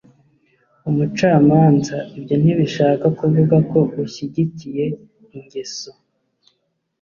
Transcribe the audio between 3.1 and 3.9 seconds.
kuvuga ko